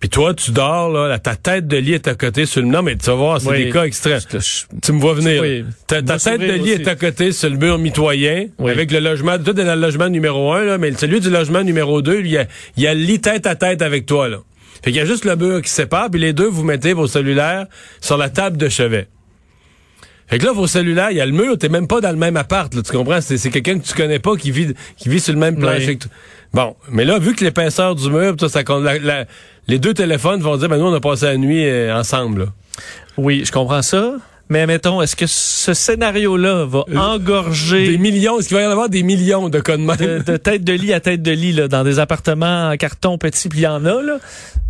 Puis 0.00 0.08
toi, 0.10 0.32
tu 0.32 0.52
dors, 0.52 0.90
là, 0.90 1.18
ta 1.18 1.34
tête 1.34 1.66
de 1.66 1.76
lit 1.76 1.94
est 1.94 2.06
à 2.06 2.14
côté 2.14 2.46
sur 2.46 2.60
le... 2.62 2.68
Non, 2.68 2.82
mais 2.82 2.94
tu 2.96 3.06
vas 3.06 3.14
voir, 3.16 3.40
c'est 3.40 3.48
Oui. 3.48 3.64
des 3.64 3.70
cas 3.70 3.82
extrêmes. 3.82 4.20
Je- 4.32 4.38
je- 4.38 4.64
Tu 4.80 4.92
me 4.92 5.00
vois 5.00 5.14
venir. 5.14 5.42
Oui. 5.42 5.64
Ta, 5.88 6.02
tête 6.02 6.40
de 6.40 6.46
lit 6.52 6.60
aussi. 6.60 6.70
est 6.82 6.86
à 6.88 6.94
côté 6.94 7.32
sur 7.32 7.50
le 7.50 7.56
mur 7.56 7.78
mitoyen, 7.78 8.46
Oui. 8.60 8.70
avec 8.70 8.92
le 8.92 9.00
logement, 9.00 9.36
tout 9.38 9.50
est 9.58 9.64
dans 9.64 9.74
le 9.74 9.80
logement 9.80 10.08
numéro 10.08 10.52
un, 10.52 10.62
là, 10.64 10.78
mais 10.78 10.92
celui 10.92 11.18
du 11.18 11.30
logement 11.30 11.62
numéro 11.64 12.00
deux, 12.00 12.18
lui, 12.20 12.28
il 12.28 12.32
y 12.34 12.38
a, 12.38 12.46
il 12.76 12.82
y 12.84 12.86
a 12.86 12.94
le 12.94 13.00
lit 13.00 13.20
tête 13.20 13.44
à 13.48 13.56
tête 13.56 13.82
avec 13.82 14.06
toi, 14.06 14.28
là. 14.28 14.38
Fait 14.84 14.92
qu'il 14.92 14.98
y 14.98 15.00
a 15.00 15.04
juste 15.04 15.24
le 15.24 15.34
mur 15.34 15.60
qui 15.62 15.70
sépare, 15.70 16.08
puis 16.12 16.20
les 16.20 16.32
deux, 16.32 16.46
vous 16.46 16.62
mettez 16.62 16.92
vos 16.92 17.08
cellulaires 17.08 17.66
sur 18.00 18.16
la 18.16 18.28
table 18.30 18.56
de 18.56 18.68
chevet. 18.68 19.08
Fait 20.28 20.38
que 20.38 20.44
là, 20.44 20.52
vos 20.52 20.66
cellulaires, 20.66 21.10
il 21.10 21.16
y 21.16 21.20
a 21.20 21.26
le 21.26 21.32
mur, 21.32 21.56
t'es 21.56 21.68
même 21.70 21.86
pas 21.86 22.00
dans 22.00 22.10
le 22.10 22.16
même 22.16 22.36
appart, 22.36 22.72
là, 22.74 22.82
tu 22.82 22.92
comprends? 22.92 23.20
C'est, 23.20 23.38
quelqu'un 23.50 23.78
que 23.78 23.84
tu 23.86 23.94
connais 23.94 24.18
pas 24.18 24.36
qui 24.36 24.50
vit, 24.50 24.74
qui 24.96 25.08
vit 25.08 25.20
sur 25.20 25.32
le 25.32 25.38
même 25.38 25.56
plancher 25.56 25.86
Oui. 25.88 25.98
que 25.98 26.02
toi. 26.04 26.12
Bon, 26.52 26.76
mais 26.90 27.04
là, 27.04 27.18
vu 27.18 27.34
que 27.34 27.44
l'épaisseur 27.44 27.94
du 27.94 28.10
mur, 28.10 28.34
ça, 28.48 28.62
compte, 28.64 28.84
la- 28.84 28.98
la- 28.98 29.24
les 29.68 29.78
deux 29.78 29.94
téléphones 29.94 30.40
vont 30.42 30.56
dire, 30.56 30.68
ben 30.68 30.76
nous, 30.78 30.86
on 30.86 30.94
a 30.94 31.00
passé 31.00 31.26
la 31.26 31.36
nuit 31.36 31.64
euh, 31.66 31.94
ensemble, 31.94 32.40
là. 32.42 32.46
Oui, 33.16 33.42
je 33.44 33.52
comprends 33.52 33.82
ça. 33.82 34.16
Mais 34.50 34.66
mettons, 34.66 35.02
est-ce 35.02 35.14
que 35.16 35.26
ce 35.26 35.74
scénario-là 35.74 36.64
va 36.64 36.84
engorger 36.96 37.84
Euh, 37.88 37.90
Des 37.92 37.98
millions, 37.98 38.38
est-ce 38.38 38.48
qu'il 38.48 38.56
va 38.56 38.62
y 38.62 38.66
en 38.66 38.70
avoir 38.70 38.88
des 38.88 39.02
millions 39.02 39.48
de 39.48 39.60
cas 39.60 39.76
de 39.76 39.82
même? 39.82 39.96
de, 39.96 40.22
de 40.32 40.36
tête 40.36 40.64
de 40.64 40.72
lit 40.72 40.92
à 40.92 41.00
tête 41.00 41.22
de 41.22 41.30
lit 41.32 41.52
là, 41.52 41.68
dans 41.68 41.84
des 41.84 41.98
appartements 41.98 42.70
en 42.70 42.76
carton 42.76 43.18
petit, 43.18 43.48
puis 43.48 43.60
il 43.60 43.62
y 43.62 43.66
en 43.66 43.84
a 43.84 44.02
là. 44.02 44.18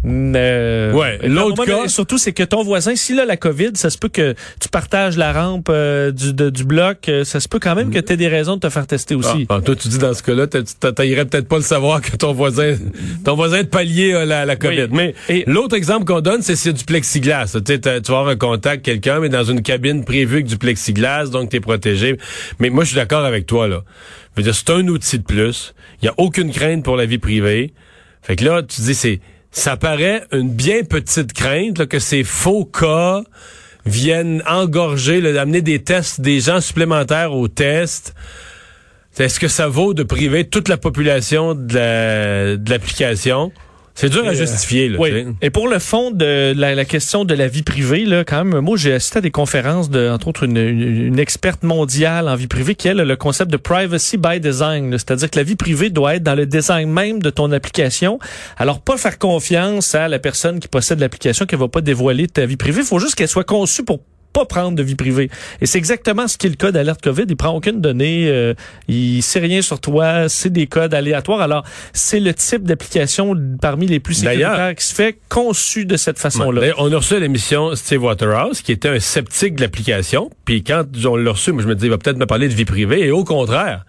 Mais, 0.05 0.91
Ouais, 0.95 1.19
l'autre 1.25 1.65
cas- 1.65 1.83
mais 1.83 1.89
surtout 1.89 2.19
c'est 2.19 2.33
que 2.33 2.43
ton 2.45 2.63
voisin, 2.63 2.95
s'il 2.95 3.19
a 3.21 3.25
la 3.25 3.37
COVID, 3.37 3.71
ça 3.75 3.91
se 3.91 3.99
peut 3.99 4.09
que 4.09 4.35
tu 4.61 4.69
partages 4.69 5.17
la 5.17 5.33
rampe 5.33 5.69
euh, 5.71 6.13
du, 6.13 6.33
de- 6.33 6.51
du 6.51 6.65
bloc, 6.65 7.09
euh, 7.09 7.25
ça 7.25 7.41
se 7.41 7.49
peut 7.49 7.59
quand 7.59 7.75
même 7.75 7.91
que 7.91 7.99
tu 7.99 8.13
aies 8.13 8.17
des 8.17 8.29
raisons 8.29 8.55
de 8.57 8.61
te 8.61 8.69
faire 8.69 8.87
tester 8.87 9.15
aussi. 9.17 9.47
Ah, 9.49 9.61
toi, 9.65 9.75
tu 9.75 9.89
dis 9.89 9.99
dans 9.99 10.15
ce 10.15 10.23
cas-là, 10.23 10.47
t'aillerais 10.47 11.25
peut-être 11.25 11.49
pas 11.49 11.57
le 11.57 11.63
savoir 11.63 12.01
que 12.01 12.17
ton 12.17 12.33
voisin, 12.33 12.77
ton 13.25 13.35
voisin 13.35 13.63
de 13.63 13.69
palier 13.69 14.15
a 14.15 14.25
la, 14.25 14.45
la 14.47 14.57
COVID. 14.57 14.87
Oui. 14.93 15.15
Mais 15.29 15.45
l'autre 15.47 15.75
exemple 15.77 16.05
qu'on 16.05 16.21
donne, 16.21 16.43
c'est 16.43 16.57
c'est 16.57 16.73
du 16.73 16.85
plexiglas. 16.85 17.57
Tu 17.65 17.77
vas 17.79 17.97
avoir 18.19 18.29
un 18.29 18.37
contact 18.37 18.85
quelqu'un, 18.85 19.19
mais 19.21 19.29
dans 19.29 19.45
une 19.45 19.63
cabine 19.69 20.05
prévue 20.05 20.37
avec 20.37 20.47
du 20.47 20.57
plexiglas, 20.57 21.27
donc 21.27 21.51
t'es 21.51 21.61
protégé. 21.61 22.17
Mais 22.59 22.71
moi, 22.71 22.85
je 22.85 22.89
suis 22.91 22.97
d'accord 22.97 23.25
avec 23.25 23.45
toi 23.47 23.69
là. 23.69 23.83
Je 24.33 24.41
veux 24.41 24.43
dire, 24.45 24.55
c'est 24.55 24.71
un 24.71 24.87
outil 24.89 25.19
de 25.19 25.25
plus. 25.25 25.75
Il 26.01 26.07
y 26.07 26.09
a 26.09 26.15
aucune 26.17 26.51
crainte 26.53 26.83
pour 26.85 26.97
la 26.97 27.07
vie 27.07 27.19
privée. 27.19 27.73
Fait 28.23 28.37
que 28.37 28.45
là, 28.45 28.63
tu 28.63 28.81
dis, 28.83 28.95
c'est, 28.95 29.21
ça 29.51 29.77
paraît 29.77 30.23
une 30.33 30.51
bien 30.51 30.85
petite 30.85 31.33
crainte 31.33 31.79
là, 31.79 31.87
que 31.87 31.99
ces 31.99 32.25
faux 32.25 32.65
cas 32.65 33.23
viennent 33.85 34.43
engorger, 34.47 35.21
là, 35.21 35.41
amener 35.41 35.63
des 35.63 35.81
tests, 35.83 36.21
des 36.21 36.41
gens 36.41 36.61
supplémentaires 36.61 37.33
aux 37.33 37.49
tests. 37.49 38.15
Est-ce 39.19 39.41
que 39.41 39.49
ça 39.49 39.67
vaut 39.69 39.95
de 39.95 40.05
priver 40.05 40.45
toute 40.49 40.69
la 40.69 40.77
population 40.77 41.55
de 41.55 41.75
la- 41.75 42.57
de 42.57 42.71
l'application? 42.71 43.53
C'est 44.01 44.11
dur 44.11 44.25
à 44.25 44.31
Euh, 44.31 44.35
justifier. 44.35 44.89
Là, 44.89 44.97
Oui. 45.01 45.11
Et 45.43 45.51
pour 45.51 45.67
le 45.67 45.81
fond 45.81 46.13
de 46.13 46.55
la, 46.57 46.77
la 46.77 46.85
question 46.85 47.25
de 47.25 47.35
la 47.35 47.49
vie 47.49 47.65
privée, 47.65 48.05
là, 48.05 48.23
quand 48.23 48.45
même, 48.45 48.61
moi, 48.61 48.77
j'ai 48.77 48.93
assisté 48.93 49.19
à 49.19 49.21
des 49.21 49.33
conférences 49.33 49.91
de, 49.91 50.09
entre 50.09 50.29
autres, 50.29 50.45
une, 50.45 50.57
une- 50.57 51.07
une 51.07 51.19
experte 51.19 51.65
mondiale 51.65 52.29
en 52.29 52.37
vie 52.37 52.47
privée 52.47 52.77
qui, 52.77 52.89
a 52.89 52.95
le 52.95 53.17
concept 53.17 53.51
de 53.51 53.57
privacy 53.57 54.17
by 54.17 54.39
design. 54.39 54.93
C'est-à-dire 54.93 55.29
que 55.31 55.37
la 55.37 55.43
vie 55.43 55.57
privée 55.57 55.91
doit 55.91 56.15
être 56.15 56.23
dans 56.23 56.37
le 56.37 56.47
design 56.47 56.89
même 56.89 57.21
de 57.21 57.31
ton 57.31 57.51
application. 57.51 58.21
Alors, 58.57 58.81
pas 58.81 58.97
faire 58.97 59.19
confiance 59.19 59.97
à 59.97 60.07
la 60.07 60.21
personne 60.21 60.61
qui 60.61 60.69
possède 60.69 61.01
l'application 61.01 61.45
qui 61.45 61.57
va 61.57 61.67
pas 61.67 61.81
dévoiler 61.81 62.29
ta 62.29 62.47
vie 62.47 62.57
privée. 62.57 62.83
Il 62.83 62.87
faut 62.87 63.01
juste 63.01 63.17
qu'elle 63.17 63.27
soit 63.27 63.43
conçue 63.43 63.83
pour 63.83 63.99
pas 64.33 64.45
prendre 64.45 64.77
de 64.77 64.83
vie 64.83 64.95
privée. 64.95 65.31
Et 65.61 65.67
c'est 65.67 65.79
exactement 65.79 66.29
ce 66.29 66.37
qui 66.37 66.47
est 66.47 66.51
le 66.51 66.57
cas 66.57 66.71
d'alerte 66.71 67.03
COVID. 67.03 67.25
Il 67.29 67.37
prend 67.37 67.51
aucune 67.51 67.81
donnée, 67.81 68.29
euh, 68.29 68.55
il 68.89 69.23
sait 69.23 69.41
rien 69.41 69.63
sur 69.63 69.81
toi, 69.81 70.29
c'est 70.29 70.51
des 70.51 70.67
codes 70.67 70.95
aléatoires. 70.95 71.41
Alors, 71.41 71.65
c'est 71.93 72.21
le 72.21 72.35
type 72.35 72.65
d'application 72.65 73.35
parmi 73.61 73.87
les 73.87 74.01
plus 74.01 74.15
sécuritaires 74.15 74.75
qui 74.75 74.85
se 74.85 74.95
fait 74.95 75.19
conçu 75.29 75.85
de 75.87 75.97
cette 75.97 76.19
façon-là. 76.19 76.75
On 76.79 76.93
a 76.93 76.97
reçu 76.97 77.15
à 77.15 77.19
l'émission 77.19 77.75
Steve 77.75 78.03
Waterhouse, 78.03 78.63
qui 78.63 78.73
était 78.73 78.89
un 78.89 79.01
sceptique 79.01 79.57
de 79.57 79.63
l'application. 79.63 80.31
Puis 80.45 80.63
quand 80.63 80.85
on 81.05 81.17
l'a 81.17 81.33
reçu, 81.33 81.53
moi, 81.53 81.63
je 81.63 81.69
me 81.69 81.75
dis, 81.75 81.87
il 81.87 81.91
va 81.91 81.99
peut-être 81.99 82.19
me 82.19 82.27
parler 82.27 82.49
de 82.49 82.55
vie 82.55 82.65
privée. 82.65 83.01
Et 83.01 83.11
au 83.11 83.25
contraire, 83.25 83.85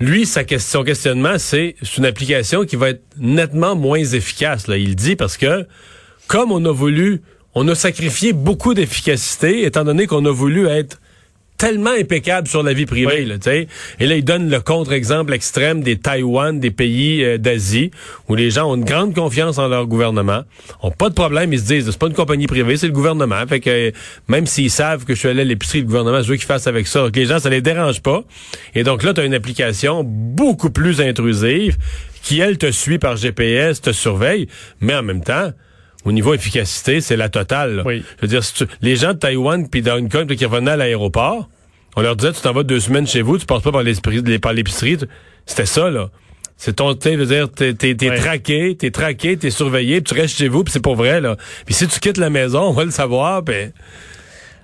lui, 0.00 0.26
sa 0.26 0.44
question, 0.44 0.80
son 0.80 0.84
questionnement, 0.84 1.38
c'est 1.38 1.76
c'est 1.82 1.98
une 1.98 2.06
application 2.06 2.64
qui 2.64 2.76
va 2.76 2.90
être 2.90 3.04
nettement 3.18 3.76
moins 3.76 4.02
efficace. 4.02 4.66
Là. 4.66 4.76
Il 4.76 4.96
dit 4.96 5.16
parce 5.16 5.36
que, 5.36 5.66
comme 6.26 6.50
on 6.50 6.64
a 6.64 6.72
voulu, 6.72 7.22
on 7.54 7.68
a 7.68 7.74
sacrifié 7.74 8.32
beaucoup 8.32 8.74
d'efficacité, 8.74 9.64
étant 9.64 9.84
donné 9.84 10.06
qu'on 10.06 10.24
a 10.24 10.30
voulu 10.30 10.66
être 10.66 10.98
tellement 11.62 11.90
impeccables 11.90 12.48
sur 12.48 12.64
la 12.64 12.72
vie 12.72 12.86
privée. 12.86 13.20
Oui. 13.20 13.24
Là, 13.24 13.36
et 14.00 14.06
là, 14.06 14.16
il 14.16 14.24
donne 14.24 14.50
le 14.50 14.58
contre-exemple 14.58 15.32
extrême 15.32 15.82
des 15.82 15.96
Taïwan, 15.96 16.58
des 16.58 16.72
pays 16.72 17.22
euh, 17.22 17.38
d'Asie, 17.38 17.92
où 18.28 18.34
les 18.34 18.50
gens 18.50 18.68
ont 18.68 18.74
une 18.74 18.84
grande 18.84 19.14
confiance 19.14 19.58
en 19.58 19.68
leur 19.68 19.86
gouvernement, 19.86 20.42
ont 20.82 20.90
pas 20.90 21.08
de 21.08 21.14
problème, 21.14 21.52
ils 21.52 21.60
se 21.60 21.66
disent, 21.66 21.88
c'est 21.88 21.98
pas 21.98 22.08
une 22.08 22.14
compagnie 22.14 22.48
privée, 22.48 22.76
c'est 22.76 22.88
le 22.88 22.92
gouvernement. 22.92 23.46
Fait 23.46 23.60
que 23.60 23.70
euh, 23.70 23.90
même 24.26 24.46
s'ils 24.46 24.72
savent 24.72 25.04
que 25.04 25.14
je 25.14 25.20
suis 25.20 25.28
allé 25.28 25.42
à 25.42 25.44
l'épicerie, 25.44 25.82
le 25.82 25.86
gouvernement, 25.86 26.20
je 26.20 26.30
veux 26.30 26.36
qu'ils 26.36 26.46
fassent 26.46 26.66
avec 26.66 26.88
ça. 26.88 27.08
Que 27.12 27.20
les 27.20 27.26
gens, 27.26 27.38
ça 27.38 27.48
les 27.48 27.62
dérange 27.62 28.02
pas. 28.02 28.24
Et 28.74 28.82
donc 28.82 29.04
là, 29.04 29.14
tu 29.14 29.20
as 29.20 29.24
une 29.24 29.34
application 29.34 30.02
beaucoup 30.02 30.70
plus 30.70 31.00
intrusive 31.00 31.76
qui, 32.24 32.40
elle, 32.40 32.58
te 32.58 32.72
suit 32.72 32.98
par 32.98 33.16
GPS, 33.16 33.80
te 33.80 33.92
surveille, 33.92 34.48
mais 34.80 34.96
en 34.96 35.04
même 35.04 35.22
temps, 35.22 35.52
au 36.04 36.12
niveau 36.12 36.34
efficacité, 36.34 37.00
c'est 37.00 37.16
la 37.16 37.28
totale. 37.28 37.76
là. 37.76 37.82
Oui. 37.86 38.02
Je 38.16 38.22
veux 38.22 38.28
dire, 38.28 38.42
si 38.44 38.54
tu- 38.54 38.66
les 38.80 38.96
gens 38.96 39.12
de 39.14 39.18
Taïwan 39.18 39.68
puis 39.68 39.82
d'Hong 39.82 40.08
Kong 40.10 40.34
qui 40.34 40.44
revenaient 40.44 40.72
à 40.72 40.76
l'aéroport, 40.76 41.48
on 41.96 42.00
leur 42.02 42.16
disait, 42.16 42.32
tu 42.32 42.40
t'en 42.40 42.52
vas 42.52 42.62
deux 42.62 42.80
semaines 42.80 43.06
chez 43.06 43.22
vous, 43.22 43.38
tu 43.38 43.46
passes 43.46 43.62
pas 43.62 43.70
par 43.72 43.82
l'épicerie, 43.82 44.96
C'était 45.46 45.66
ça, 45.66 45.90
là. 45.90 46.08
C'est 46.56 46.74
ton, 46.76 46.94
tu 46.94 47.16
veux 47.16 47.26
dire, 47.26 47.50
t'es, 47.50 47.74
t'es, 47.74 47.94
t'es 47.96 48.10
Ouais. 48.10 48.16
traqué, 48.16 48.76
t'es 48.76 48.90
traqué, 48.92 49.36
t'es 49.36 49.50
surveillé, 49.50 50.00
puis 50.00 50.14
tu 50.14 50.20
restes 50.20 50.36
chez 50.38 50.46
vous, 50.48 50.62
puis 50.62 50.72
c'est 50.72 50.82
pour 50.82 50.94
vrai, 50.94 51.20
là. 51.20 51.36
Puis 51.66 51.74
si 51.74 51.88
tu 51.88 51.98
quittes 51.98 52.18
la 52.18 52.30
maison, 52.30 52.60
on 52.62 52.72
va 52.72 52.84
le 52.84 52.90
savoir, 52.92 53.42
puis... 53.42 53.54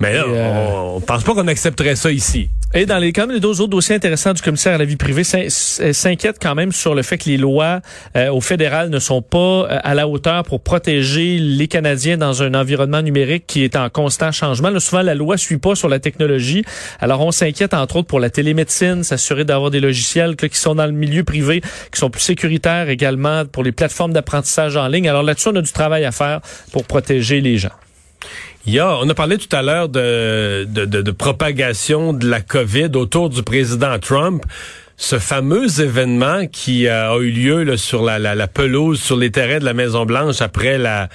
Mais 0.00 0.14
là, 0.14 0.24
euh, 0.28 0.68
on, 0.72 0.96
on 0.96 1.00
pense 1.00 1.24
pas 1.24 1.34
qu'on 1.34 1.48
accepterait 1.48 1.96
ça 1.96 2.10
ici. 2.10 2.48
Et 2.74 2.84
dans 2.84 2.98
les 2.98 3.12
quand 3.14 3.22
même 3.26 3.34
les 3.34 3.40
deux 3.40 3.62
autres 3.62 3.70
dossiers 3.70 3.96
intéressants 3.96 4.34
du 4.34 4.42
commissaire 4.42 4.74
à 4.74 4.78
la 4.78 4.84
vie 4.84 4.96
privée, 4.96 5.24
s'in- 5.24 5.48
s'inquiète 5.48 6.36
quand 6.40 6.54
même 6.54 6.70
sur 6.70 6.94
le 6.94 7.02
fait 7.02 7.16
que 7.16 7.30
les 7.30 7.38
lois 7.38 7.80
euh, 8.14 8.30
au 8.30 8.42
fédéral 8.42 8.90
ne 8.90 8.98
sont 8.98 9.22
pas 9.22 9.38
euh, 9.38 9.78
à 9.82 9.94
la 9.94 10.06
hauteur 10.06 10.42
pour 10.44 10.60
protéger 10.60 11.38
les 11.38 11.66
Canadiens 11.66 12.18
dans 12.18 12.42
un 12.42 12.52
environnement 12.52 13.00
numérique 13.00 13.44
qui 13.46 13.64
est 13.64 13.74
en 13.74 13.88
constant 13.88 14.32
changement. 14.32 14.68
Là, 14.68 14.80
souvent, 14.80 15.00
la 15.00 15.14
loi 15.14 15.38
suit 15.38 15.56
pas 15.56 15.74
sur 15.74 15.88
la 15.88 15.98
technologie. 15.98 16.62
Alors, 17.00 17.22
on 17.22 17.32
s'inquiète 17.32 17.72
entre 17.72 17.96
autres 17.96 18.08
pour 18.08 18.20
la 18.20 18.28
télémédecine, 18.28 19.02
s'assurer 19.02 19.46
d'avoir 19.46 19.70
des 19.70 19.80
logiciels 19.80 20.36
là, 20.40 20.48
qui 20.48 20.58
sont 20.58 20.74
dans 20.74 20.86
le 20.86 20.92
milieu 20.92 21.24
privé, 21.24 21.62
qui 21.62 21.98
sont 21.98 22.10
plus 22.10 22.20
sécuritaires 22.20 22.90
également 22.90 23.46
pour 23.46 23.62
les 23.62 23.72
plateformes 23.72 24.12
d'apprentissage 24.12 24.76
en 24.76 24.88
ligne. 24.88 25.08
Alors 25.08 25.22
là-dessus, 25.22 25.48
on 25.48 25.56
a 25.56 25.62
du 25.62 25.72
travail 25.72 26.04
à 26.04 26.12
faire 26.12 26.40
pour 26.70 26.84
protéger 26.84 27.40
les 27.40 27.56
gens. 27.56 27.70
Il 28.70 28.78
on 28.82 29.08
a 29.08 29.14
parlé 29.14 29.38
tout 29.38 29.56
à 29.56 29.62
l'heure 29.62 29.88
de, 29.88 30.66
de, 30.68 30.84
de, 30.84 31.10
propagation 31.10 32.12
de 32.12 32.28
la 32.28 32.42
COVID 32.42 32.90
autour 32.96 33.30
du 33.30 33.42
président 33.42 33.98
Trump. 33.98 34.44
Ce 34.98 35.18
fameux 35.18 35.80
événement 35.80 36.46
qui 36.46 36.86
euh, 36.86 37.14
a 37.14 37.16
eu 37.16 37.30
lieu 37.30 37.76
sur 37.78 38.02
la, 38.02 38.18
la, 38.18 38.46
pelouse, 38.46 39.00
sur 39.00 39.16
les 39.16 39.30
terrains 39.30 39.58
de 39.58 39.64
la 39.64 39.72
Maison-Blanche 39.72 40.42
après 40.42 40.76
la, 40.76 41.08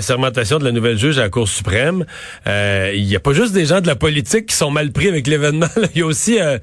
sermentation 0.00 0.58
de 0.58 0.64
la 0.64 0.72
nouvelle 0.72 0.96
juge 0.96 1.18
à 1.18 1.22
la 1.22 1.28
Cour 1.28 1.48
suprême. 1.48 2.06
Euh, 2.46 2.92
il 2.94 3.04
n'y 3.04 3.16
a 3.16 3.20
pas 3.20 3.34
juste 3.34 3.52
des 3.52 3.66
gens 3.66 3.82
de 3.82 3.88
la 3.88 3.96
politique 3.96 4.46
qui 4.46 4.56
sont 4.56 4.70
mal 4.70 4.90
pris 4.90 5.08
avec 5.08 5.26
l'événement. 5.26 5.68
Il 5.94 5.98
y 5.98 6.02
a 6.02 6.06
aussi 6.06 6.40
euh, 6.40 6.56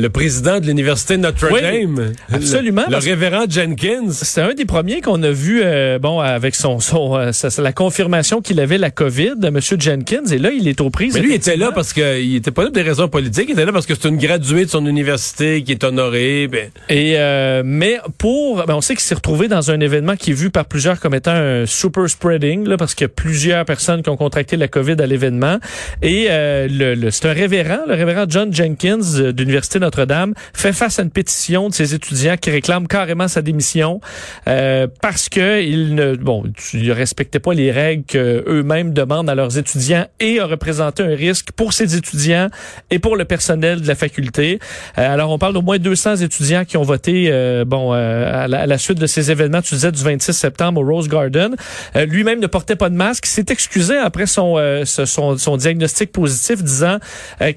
le 0.00 0.08
président 0.10 0.58
de 0.60 0.66
l'Université 0.66 1.16
Notre-Dame. 1.16 2.12
absolument, 2.32 2.82
Le, 2.88 2.96
révérend 2.96 3.44
Jenkins. 3.48 4.10
C'est 4.10 4.40
un 4.40 4.54
des 4.54 4.64
premiers 4.64 5.00
qu'on 5.00 5.22
a 5.22 5.30
vu, 5.30 5.60
euh, 5.64 5.98
bon, 5.98 6.20
avec 6.20 6.54
son, 6.54 6.80
son 6.80 7.16
euh, 7.16 7.30
la 7.58 7.72
confirmation 7.72 8.40
qu'il 8.40 8.60
avait 8.60 8.78
la 8.78 8.90
COVID, 8.90 9.32
de 9.36 9.48
M. 9.48 9.58
Jenkins, 9.78 10.24
et 10.30 10.38
là, 10.38 10.50
il 10.50 10.66
est 10.68 10.80
aux 10.80 10.90
prises. 10.90 11.14
Mais 11.14 11.20
lui, 11.20 11.30
il 11.30 11.34
était 11.36 11.56
là 11.56 11.70
parce 11.72 11.92
qu'il 11.92 12.34
était 12.36 12.50
pas 12.50 12.62
là 12.62 12.68
pour 12.68 12.74
des 12.74 12.82
raisons 12.82 13.08
politiques. 13.08 13.46
Il 13.48 13.52
était 13.52 13.64
là 13.66 13.72
parce 13.72 13.86
que 13.86 13.94
c'est 13.94 14.08
une 14.08 14.16
graduée 14.18 14.64
de 14.64 14.70
son 14.70 14.86
université 14.86 15.62
qui 15.62 15.72
est 15.72 15.84
honorée. 15.84 16.48
Ben, 16.48 16.70
Et 16.88 17.14
euh, 17.18 17.62
mais 17.64 17.98
pour, 18.18 18.64
ben, 18.66 18.74
on 18.74 18.80
sait 18.80 18.94
qu'il 18.94 19.02
s'est 19.02 19.14
retrouvé 19.14 19.48
dans 19.48 19.70
un 19.70 19.80
événement 19.80 20.16
qui 20.16 20.30
est 20.30 20.34
vu 20.34 20.50
par 20.50 20.64
plusieurs 20.64 21.00
comme 21.00 21.14
étant 21.14 21.32
un 21.32 21.66
super 21.66 22.08
spreading, 22.08 22.66
là, 22.66 22.76
parce 22.76 22.94
qu'il 22.94 23.04
y 23.04 23.10
a 23.10 23.12
plusieurs 23.14 23.64
personnes 23.64 24.02
qui 24.02 24.08
ont 24.08 24.16
contracté 24.16 24.56
la 24.56 24.68
COVID 24.68 24.96
à 25.00 25.06
l'événement. 25.06 25.58
Et 26.02 26.26
euh, 26.30 26.68
le, 26.70 26.94
le- 26.94 27.10
c'est 27.10 27.26
un 27.28 27.32
révérend, 27.32 27.80
le 27.86 27.94
révérend 27.94 28.24
John 28.28 28.52
Jenkins 28.54 28.98
euh, 29.16 29.32
de 29.32 29.38
l'université 29.42 29.78
Notre-Dame, 29.90 30.34
fait 30.54 30.72
face 30.72 30.98
à 30.98 31.02
une 31.02 31.10
pétition 31.10 31.68
de 31.68 31.74
ses 31.74 31.94
étudiants 31.94 32.36
qui 32.36 32.50
réclament 32.50 32.86
carrément 32.86 33.26
sa 33.26 33.42
démission 33.42 34.00
euh, 34.46 34.86
parce 35.02 35.28
que 35.28 35.62
il 35.62 35.94
ne, 35.96 36.14
bon, 36.14 36.44
il 36.72 36.92
respectait 36.92 37.40
pas 37.40 37.54
les 37.54 37.72
règles 37.72 38.04
que 38.04 38.44
eux-mêmes 38.46 38.92
demandent 38.92 39.28
à 39.28 39.34
leurs 39.34 39.58
étudiants 39.58 40.06
et 40.20 40.38
a 40.38 40.46
représenté 40.46 41.02
un 41.02 41.14
risque 41.14 41.50
pour 41.52 41.72
ses 41.72 41.96
étudiants 41.96 42.48
et 42.90 42.98
pour 43.00 43.16
le 43.16 43.24
personnel 43.24 43.80
de 43.80 43.88
la 43.88 43.94
faculté. 43.96 44.60
Euh, 44.98 45.12
alors, 45.12 45.30
on 45.30 45.38
parle 45.38 45.54
d'au 45.54 45.62
moins 45.62 45.78
200 45.78 46.16
étudiants 46.16 46.64
qui 46.64 46.76
ont 46.76 46.82
voté, 46.82 47.26
euh, 47.30 47.64
bon, 47.64 47.92
euh, 47.92 48.44
à, 48.44 48.48
la, 48.48 48.60
à 48.60 48.66
la 48.66 48.78
suite 48.78 48.98
de 48.98 49.06
ces 49.06 49.30
événements, 49.30 49.62
tu 49.62 49.74
disais, 49.74 49.90
du 49.90 50.02
26 50.02 50.32
septembre 50.32 50.80
au 50.80 50.84
Rose 50.84 51.08
Garden. 51.08 51.56
Euh, 51.96 52.06
Lui-même 52.06 52.38
ne 52.38 52.46
portait 52.46 52.76
pas 52.76 52.90
de 52.90 52.94
masque. 52.94 53.26
S'est 53.26 53.46
excusé 53.48 53.96
après 53.96 54.26
son, 54.26 54.56
euh, 54.56 54.84
son, 54.84 55.36
son 55.36 55.56
diagnostic 55.56 56.12
positif, 56.12 56.62
disant 56.62 56.98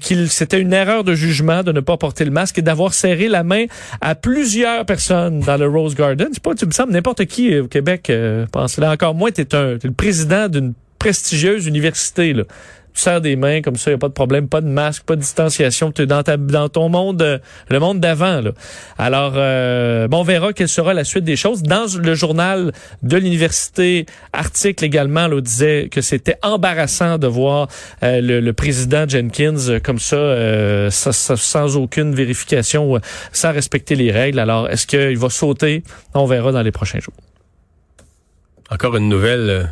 qu'il 0.00 0.30
c'était 0.30 0.60
une 0.60 0.72
erreur 0.72 1.04
de 1.04 1.14
jugement 1.14 1.62
de 1.62 1.72
ne 1.72 1.80
pas 1.80 1.96
porter 1.96 2.13
le 2.20 2.30
masque 2.30 2.58
et 2.58 2.62
d'avoir 2.62 2.94
serré 2.94 3.28
la 3.28 3.42
main 3.42 3.64
à 4.00 4.14
plusieurs 4.14 4.86
personnes 4.86 5.40
dans 5.40 5.56
le 5.56 5.66
Rose 5.66 5.94
Garden. 5.94 6.28
C'est 6.32 6.42
pas, 6.42 6.54
tu 6.54 6.66
me 6.66 6.70
sembles, 6.70 6.92
n'importe 6.92 7.24
qui 7.24 7.52
euh, 7.52 7.64
au 7.64 7.68
Québec 7.68 8.10
euh, 8.10 8.46
pense 8.52 8.78
là 8.78 8.92
encore 8.92 9.14
moins, 9.14 9.30
t'es 9.32 9.54
un, 9.54 9.78
t'es 9.78 9.88
le 9.88 9.94
président 9.94 10.48
d'une 10.48 10.74
prestigieuse 10.98 11.66
université, 11.66 12.32
là. 12.32 12.44
Tu 12.94 13.00
serres 13.02 13.20
des 13.20 13.34
mains 13.34 13.60
comme 13.60 13.74
ça, 13.74 13.90
y 13.90 13.94
a 13.94 13.98
pas 13.98 14.06
de 14.08 14.12
problème, 14.12 14.48
pas 14.48 14.60
de 14.60 14.68
masque, 14.68 15.02
pas 15.02 15.16
de 15.16 15.20
distanciation. 15.20 15.90
Tu 15.90 16.02
es 16.02 16.06
dans 16.06 16.22
ta 16.22 16.36
dans 16.36 16.68
ton 16.68 16.88
monde, 16.88 17.22
euh, 17.22 17.38
le 17.68 17.80
monde 17.80 17.98
d'avant. 17.98 18.40
Là. 18.40 18.52
Alors, 18.98 19.32
euh, 19.36 20.06
bon, 20.06 20.18
on 20.20 20.22
verra 20.22 20.52
quelle 20.52 20.68
sera 20.68 20.94
la 20.94 21.02
suite 21.02 21.24
des 21.24 21.34
choses. 21.34 21.62
Dans 21.64 21.86
le 22.00 22.14
journal 22.14 22.72
de 23.02 23.16
l'université, 23.16 24.06
article 24.32 24.84
également, 24.84 25.26
là, 25.26 25.40
disait 25.40 25.88
que 25.90 26.00
c'était 26.00 26.36
embarrassant 26.42 27.18
de 27.18 27.26
voir 27.26 27.66
euh, 28.04 28.20
le, 28.20 28.38
le 28.38 28.52
président 28.52 29.08
Jenkins 29.08 29.56
euh, 29.68 29.80
comme 29.80 29.98
ça, 29.98 30.14
euh, 30.16 30.88
sa- 30.90 31.12
sans 31.12 31.76
aucune 31.76 32.14
vérification, 32.14 32.94
euh, 32.94 33.00
sans 33.32 33.52
respecter 33.52 33.96
les 33.96 34.12
règles. 34.12 34.38
Alors, 34.38 34.68
est-ce 34.70 34.86
qu'il 34.86 35.18
va 35.18 35.30
sauter? 35.30 35.82
On 36.14 36.26
verra 36.26 36.52
dans 36.52 36.62
les 36.62 36.70
prochains 36.72 37.00
jours. 37.00 37.14
encore 38.70 38.96
une 38.96 39.08
nouvelle 39.08 39.68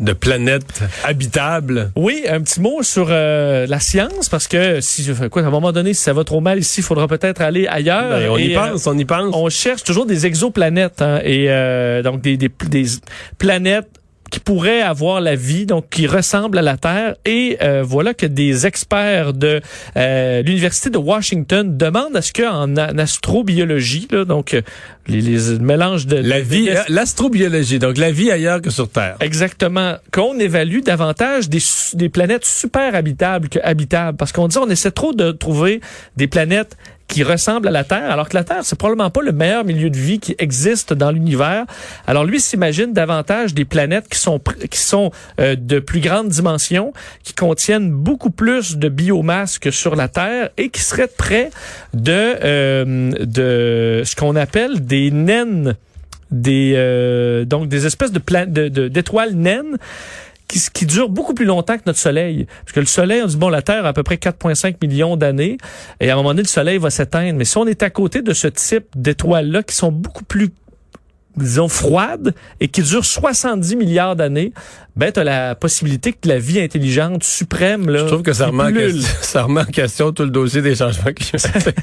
de 0.00 0.12
planète 0.14 0.82
habitable. 1.04 1.92
Oui, 1.94 2.24
un 2.28 2.40
petit 2.40 2.60
mot 2.60 2.82
sur 2.82 3.08
euh, 3.10 3.66
la 3.66 3.80
science, 3.80 4.28
parce 4.28 4.48
que 4.48 4.80
si 4.80 5.08
quoi, 5.30 5.42
à 5.42 5.46
un 5.46 5.50
moment 5.50 5.72
donné, 5.72 5.94
si 5.94 6.02
ça 6.02 6.12
va 6.12 6.24
trop 6.24 6.40
mal 6.40 6.58
ici, 6.58 6.80
il 6.80 6.82
faudra 6.82 7.06
peut-être 7.06 7.42
aller 7.42 7.66
ailleurs. 7.66 8.18
Ben, 8.18 8.30
on 8.30 8.38
y 8.38 8.56
euh, 8.56 8.58
pense, 8.58 8.86
on 8.86 8.96
y 8.96 9.04
pense. 9.04 9.34
on 9.34 9.48
cherche 9.50 9.84
toujours 9.84 10.06
des 10.06 10.26
exoplanètes, 10.26 11.02
hein, 11.02 11.20
et 11.22 11.46
euh, 11.50 12.02
donc 12.02 12.22
des, 12.22 12.36
des, 12.36 12.50
des 12.68 12.86
planètes 13.38 13.99
qui 14.30 14.40
pourraient 14.40 14.82
avoir 14.82 15.20
la 15.20 15.34
vie, 15.34 15.66
donc 15.66 15.90
qui 15.90 16.06
ressemblent 16.06 16.58
à 16.58 16.62
la 16.62 16.76
Terre. 16.76 17.16
Et 17.24 17.58
euh, 17.62 17.82
voilà 17.84 18.14
que 18.14 18.26
des 18.26 18.66
experts 18.66 19.32
de 19.32 19.60
euh, 19.96 20.42
l'université 20.42 20.90
de 20.90 20.98
Washington 20.98 21.76
demandent 21.76 22.16
à 22.16 22.22
ce 22.22 22.32
qu'en 22.32 22.62
en 22.62 22.98
astrobiologie, 22.98 24.08
là, 24.10 24.24
donc 24.24 24.54
euh, 24.54 24.62
les, 25.06 25.20
les 25.20 25.58
mélanges 25.58 26.06
de 26.06 26.16
La 26.16 26.40
vie, 26.40 26.70
euh, 26.70 26.82
l'astrobiologie, 26.88 27.78
donc 27.78 27.98
la 27.98 28.12
vie 28.12 28.30
ailleurs 28.30 28.62
que 28.62 28.70
sur 28.70 28.88
Terre. 28.88 29.16
Exactement. 29.20 29.96
Qu'on 30.12 30.38
évalue 30.38 30.80
davantage 30.80 31.48
des, 31.48 31.60
des 31.94 32.08
planètes 32.08 32.44
super 32.44 32.94
habitables 32.94 33.48
que 33.48 33.58
habitables. 33.62 34.16
Parce 34.16 34.32
qu'on 34.32 34.48
dit 34.48 34.58
on 34.58 34.70
essaie 34.70 34.92
trop 34.92 35.12
de 35.12 35.32
trouver 35.32 35.80
des 36.16 36.28
planètes 36.28 36.76
qui 37.10 37.22
ressemblent 37.24 37.68
à 37.68 37.70
la 37.72 37.84
Terre, 37.84 38.10
alors 38.10 38.28
que 38.28 38.36
la 38.36 38.44
Terre, 38.44 38.60
c'est 38.62 38.78
probablement 38.78 39.10
pas 39.10 39.20
le 39.20 39.32
meilleur 39.32 39.64
milieu 39.64 39.90
de 39.90 39.98
vie 39.98 40.18
qui 40.20 40.34
existe 40.38 40.92
dans 40.94 41.10
l'univers. 41.10 41.64
Alors 42.06 42.24
lui 42.24 42.40
s'imagine 42.40 42.92
davantage 42.92 43.52
des 43.52 43.64
planètes 43.64 44.08
qui 44.08 44.18
sont 44.18 44.40
qui 44.70 44.78
sont 44.78 45.10
euh, 45.40 45.56
de 45.56 45.80
plus 45.80 46.00
grande 46.00 46.28
dimension, 46.28 46.92
qui 47.24 47.34
contiennent 47.34 47.90
beaucoup 47.90 48.30
plus 48.30 48.76
de 48.76 48.88
biomasse 48.88 49.58
que 49.58 49.70
sur 49.70 49.96
la 49.96 50.08
Terre 50.08 50.50
et 50.56 50.70
qui 50.70 50.80
seraient 50.80 51.10
près 51.24 51.50
de 51.92 52.12
euh, 52.12 53.10
de 53.20 54.02
ce 54.04 54.14
qu'on 54.16 54.36
appelle 54.36 54.86
des 54.86 55.10
naines 55.10 55.74
des 56.30 56.74
euh, 56.76 57.44
donc 57.44 57.66
des 57.68 57.86
espèces 57.86 58.12
de 58.12 58.20
plan- 58.20 58.46
de- 58.46 58.68
de- 58.68 58.86
d'étoiles 58.86 59.34
naines 59.34 59.76
qui, 60.50 60.60
qui 60.72 60.86
durent 60.86 61.08
beaucoup 61.08 61.34
plus 61.34 61.44
longtemps 61.44 61.76
que 61.76 61.84
notre 61.86 61.98
Soleil. 61.98 62.46
Parce 62.64 62.72
que 62.72 62.80
le 62.80 62.86
Soleil, 62.86 63.22
on 63.22 63.26
dit, 63.26 63.36
bon, 63.36 63.48
la 63.48 63.62
Terre 63.62 63.84
a 63.86 63.90
à 63.90 63.92
peu 63.92 64.02
près 64.02 64.16
4,5 64.16 64.76
millions 64.82 65.16
d'années, 65.16 65.58
et 66.00 66.10
à 66.10 66.14
un 66.14 66.16
moment 66.16 66.30
donné, 66.30 66.42
le 66.42 66.48
Soleil 66.48 66.78
va 66.78 66.90
s'éteindre. 66.90 67.38
Mais 67.38 67.44
si 67.44 67.56
on 67.56 67.66
est 67.66 67.82
à 67.82 67.90
côté 67.90 68.22
de 68.22 68.32
ce 68.32 68.48
type 68.48 68.86
d'étoiles-là, 68.96 69.62
qui 69.62 69.74
sont 69.74 69.92
beaucoup 69.92 70.24
plus 70.24 70.50
disons, 71.36 71.68
froides 71.68 72.34
et 72.58 72.68
qui 72.68 72.82
durent 72.82 73.04
70 73.04 73.76
milliards 73.76 74.16
d'années, 74.16 74.52
ben, 74.96 75.12
tu 75.12 75.20
as 75.20 75.24
la 75.24 75.54
possibilité 75.54 76.12
que 76.12 76.28
la 76.28 76.38
vie 76.38 76.60
intelligente 76.60 77.22
suprême, 77.22 77.88
là, 77.88 78.00
Je 78.00 78.04
trouve 78.06 78.22
que 78.22 78.32
ça 78.32 78.48
remet, 78.48 78.64
en 78.64 78.72
question, 78.72 79.08
ça 79.22 79.42
remet 79.44 79.60
en 79.60 79.64
question 79.64 80.12
tout 80.12 80.24
le 80.24 80.30
dossier 80.30 80.60
des 80.60 80.74
changements 80.74 81.12
climatiques. 81.14 81.76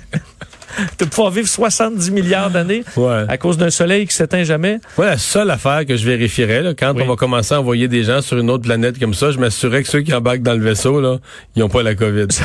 de 0.99 1.05
pouvoir 1.05 1.31
vivre 1.31 1.47
70 1.47 2.11
milliards 2.11 2.49
d'années 2.49 2.83
ouais. 2.95 3.25
à 3.27 3.37
cause 3.37 3.57
d'un 3.57 3.69
soleil 3.69 4.05
qui 4.07 4.15
s'éteint 4.15 4.43
jamais. 4.43 4.79
Moi, 4.97 5.07
la 5.07 5.17
seule 5.17 5.49
affaire 5.51 5.85
que 5.85 5.95
je 5.95 6.05
vérifierais, 6.05 6.61
là, 6.61 6.73
quand 6.73 6.93
Oui. 6.95 7.03
on 7.05 7.07
va 7.09 7.15
commencer 7.15 7.53
à 7.53 7.59
envoyer 7.59 7.87
des 7.87 8.03
gens 8.03 8.21
sur 8.21 8.37
une 8.37 8.49
autre 8.49 8.63
planète 8.63 8.99
comme 8.99 9.13
ça, 9.13 9.31
je 9.31 9.39
m'assurerais 9.39 9.83
que 9.83 9.89
ceux 9.89 10.01
qui 10.01 10.13
embarquent 10.13 10.41
dans 10.43 10.53
le 10.53 10.63
vaisseau, 10.63 11.01
là, 11.01 11.17
ils 11.55 11.59
n'ont 11.59 11.69
pas 11.69 11.83
la 11.83 11.95
COVID. 11.95 12.27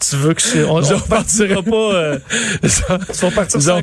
Tu 0.00 0.16
veux 0.16 0.34
que 0.34 0.64
on, 0.68 0.82
Je 0.82 0.92
on 0.94 0.98
repartira 0.98 1.62
pas, 1.62 1.94
euh, 1.94 2.18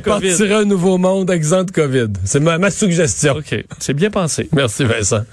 partiré 0.00 0.54
un 0.54 0.64
nouveau 0.64 0.96
monde 0.96 1.30
exempt 1.30 1.64
de 1.64 1.70
COVID. 1.72 2.08
C'est 2.24 2.40
ma, 2.40 2.58
ma 2.58 2.70
suggestion. 2.70 3.34
OK. 3.34 3.64
C'est 3.80 3.92
bien 3.94 4.10
pensé. 4.10 4.48
Merci 4.52 4.84
Vincent. 4.84 5.24